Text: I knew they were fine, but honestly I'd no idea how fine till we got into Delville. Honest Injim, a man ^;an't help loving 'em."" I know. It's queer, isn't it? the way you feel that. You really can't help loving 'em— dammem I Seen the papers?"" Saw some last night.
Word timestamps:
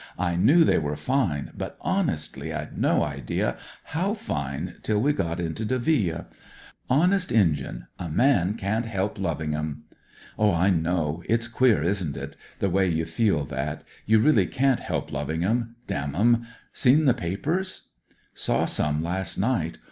I 0.17 0.35
knew 0.35 0.63
they 0.63 0.79
were 0.79 0.95
fine, 0.95 1.51
but 1.55 1.77
honestly 1.79 2.51
I'd 2.51 2.75
no 2.75 3.03
idea 3.03 3.55
how 3.83 4.15
fine 4.15 4.77
till 4.81 4.99
we 4.99 5.13
got 5.13 5.39
into 5.39 5.63
Delville. 5.63 6.25
Honest 6.89 7.29
Injim, 7.29 7.85
a 7.99 8.09
man 8.09 8.55
^;an't 8.57 8.85
help 8.87 9.19
loving 9.19 9.53
'em."" 9.53 9.83
I 10.39 10.71
know. 10.71 11.21
It's 11.29 11.47
queer, 11.47 11.83
isn't 11.83 12.17
it? 12.17 12.35
the 12.57 12.71
way 12.71 12.89
you 12.89 13.05
feel 13.05 13.45
that. 13.45 13.83
You 14.07 14.17
really 14.17 14.47
can't 14.47 14.79
help 14.79 15.11
loving 15.11 15.43
'em— 15.43 15.75
dammem 15.87 16.35
I 16.35 16.47
Seen 16.73 17.05
the 17.05 17.13
papers?"" 17.13 17.83
Saw 18.33 18.65
some 18.65 19.03
last 19.03 19.37
night. 19.37 19.77